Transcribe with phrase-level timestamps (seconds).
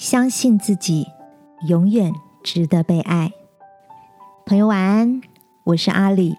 [0.00, 1.08] 相信自己，
[1.68, 2.10] 永远
[2.42, 3.32] 值得被爱。
[4.46, 5.20] 朋友晚安，
[5.64, 6.38] 我是阿里。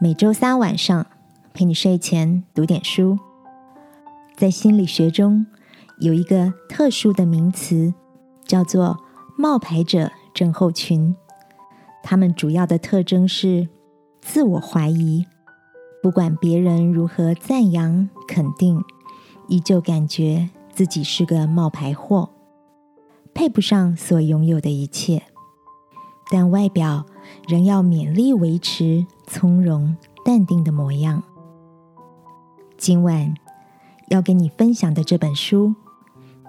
[0.00, 1.06] 每周三晚上
[1.52, 3.18] 陪你睡前读点书。
[4.34, 5.44] 在心理学中，
[6.00, 7.92] 有一个特殊的名词，
[8.46, 8.96] 叫做
[9.36, 11.14] 冒牌者症候群。
[12.02, 13.68] 他们主要的特征是
[14.22, 15.26] 自我怀疑，
[16.02, 18.82] 不管别人如何赞扬肯定，
[19.48, 22.30] 依旧感觉自己是个冒牌货，
[23.36, 25.22] 配不上所拥有的一切。
[26.30, 27.04] 但外表
[27.46, 29.94] 仍要勉力维持从容
[30.24, 31.22] 淡定的模样。
[32.78, 33.34] 今晚
[34.08, 35.74] 要跟你分享的这本书，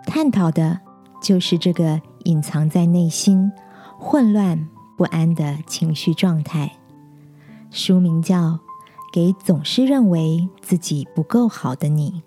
[0.06, 0.80] 探讨的
[1.22, 3.52] 就是这个隐藏在内心
[4.00, 6.78] 混乱不安的情绪状态。
[7.70, 8.36] 书名叫
[9.12, 12.24] 《给总是认为自己不够好的你》。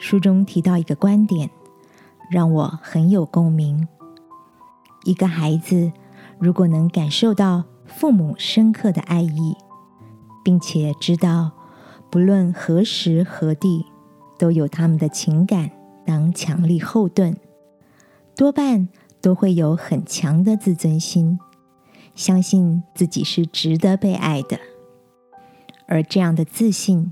[0.00, 1.50] 书中提到一个观点，
[2.30, 3.86] 让我很有共鸣。
[5.04, 5.90] 一个孩子
[6.38, 9.56] 如果能感受到父母深刻的爱意，
[10.44, 11.50] 并且知道
[12.10, 13.84] 不论何时何地
[14.38, 15.70] 都有他们的情感
[16.06, 17.36] 当强力后盾，
[18.36, 18.88] 多半
[19.20, 21.38] 都会有很强的自尊心，
[22.14, 24.58] 相信自己是值得被爱的。
[25.86, 27.10] 而这样的自信，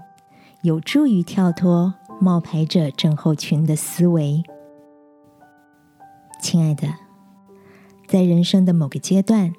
[0.62, 4.42] 有助于跳脱冒牌者症候群的思维。
[6.40, 6.88] 亲爱的。
[8.06, 9.52] 在人生的某个阶段，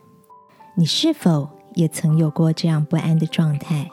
[0.76, 3.90] 你是否也曾有过这样不安的状态？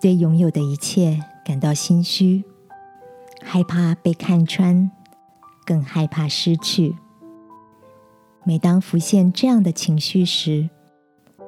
[0.00, 2.44] 对拥有的一切感到心虚，
[3.42, 4.90] 害怕被看穿，
[5.64, 6.96] 更害怕失去。
[8.44, 10.70] 每当浮现这样的情绪时，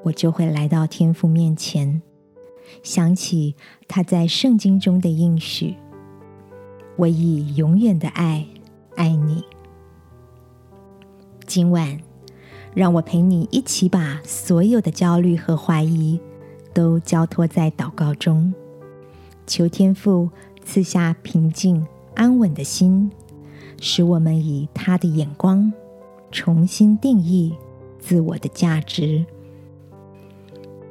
[0.04, 2.02] 我就会来到天父面前，
[2.82, 3.54] 想起
[3.88, 5.76] 他在圣经中的应许
[6.96, 8.46] ：“我以永远的爱
[8.96, 9.44] 爱你。”
[11.54, 12.00] 今晚，
[12.72, 16.18] 让我陪你一起把所有的焦虑和怀疑
[16.72, 18.54] 都交托在祷告中，
[19.46, 20.30] 求天父
[20.64, 23.10] 赐下平静安稳的心，
[23.78, 25.70] 使我们以他的眼光
[26.30, 27.54] 重新定义
[27.98, 29.26] 自我的价值。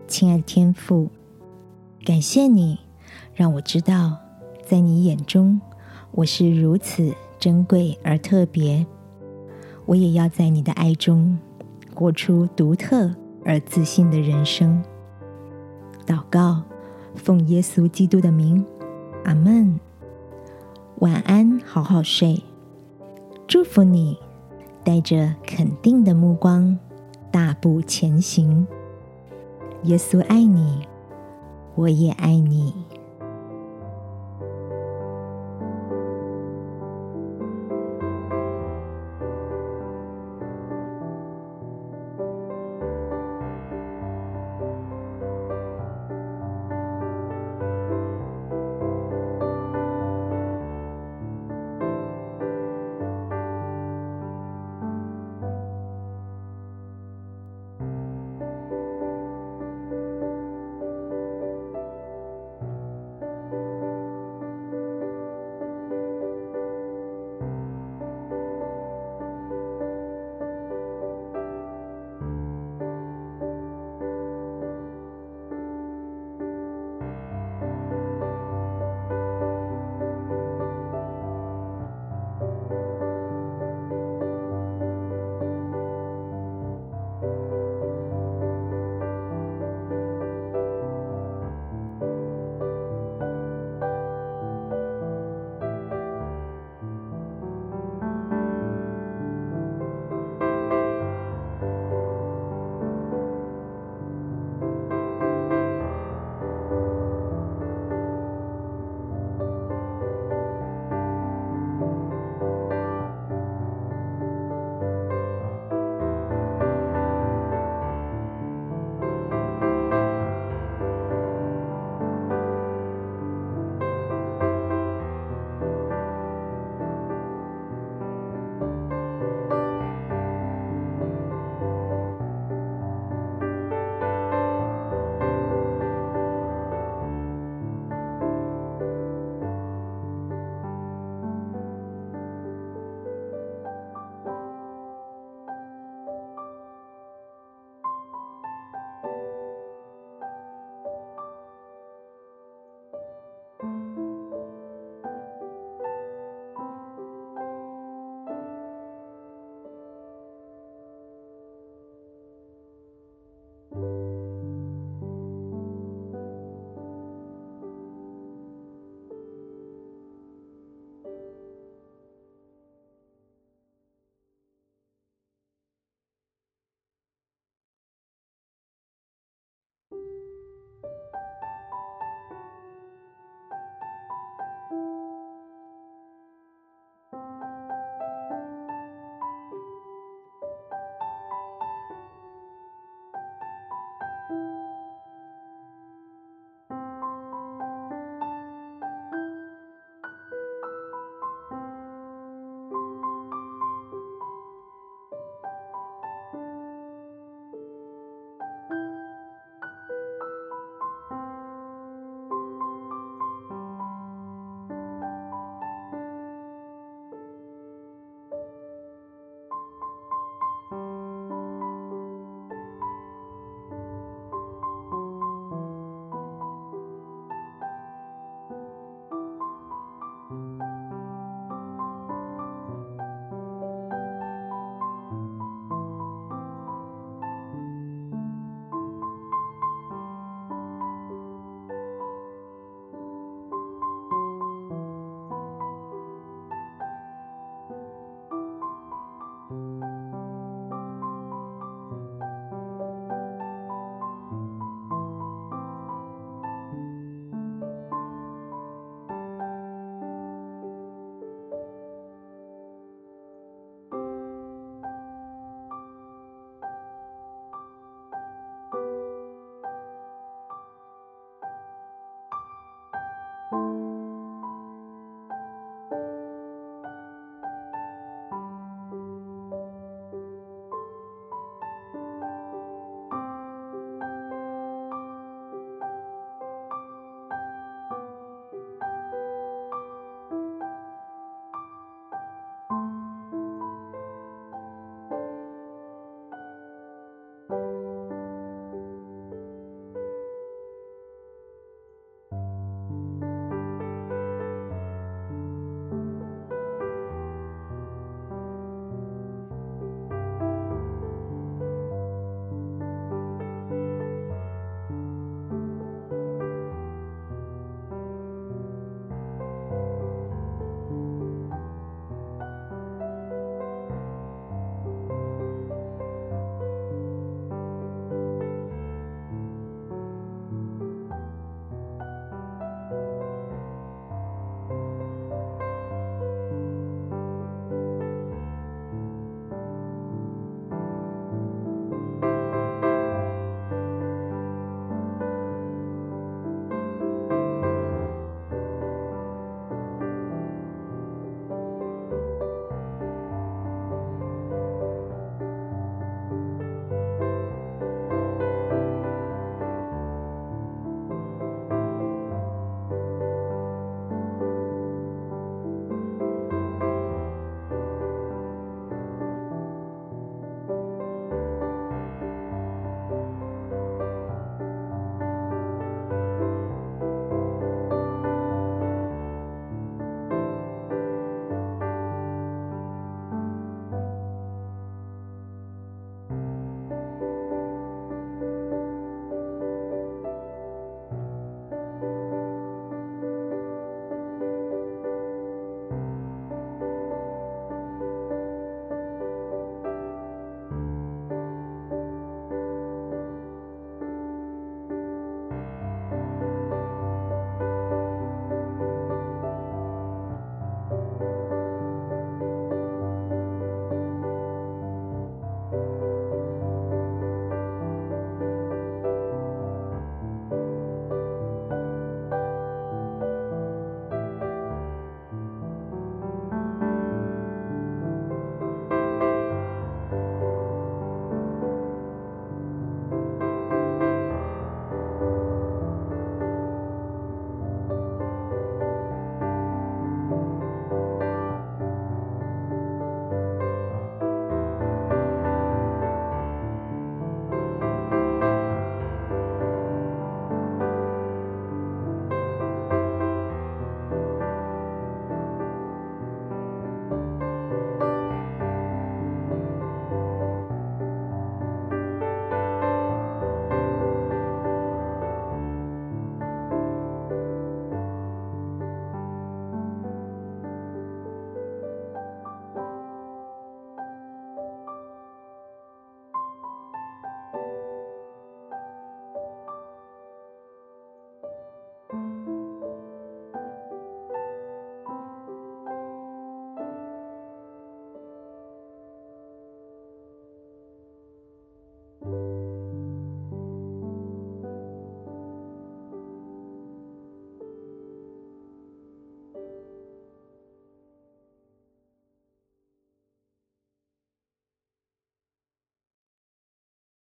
[0.07, 1.09] 亲爱的天父，
[2.05, 2.77] 感谢你
[3.33, 4.15] 让我知道，
[4.63, 5.59] 在你眼中
[6.11, 8.85] 我是如此珍贵而特别。
[9.91, 11.37] 我也要在你的爱中
[11.93, 13.13] 过出独特
[13.43, 14.81] 而自信的人生。
[16.07, 16.63] 祷告，
[17.13, 18.65] 奉耶稣基督的名，
[19.25, 19.77] 阿门。
[20.99, 22.41] 晚安，好好睡。
[23.45, 24.17] 祝福你，
[24.81, 26.79] 带着肯定的目光
[27.29, 28.65] 大步前行。
[29.83, 30.87] 耶稣爱你，
[31.75, 32.73] 我也爱你。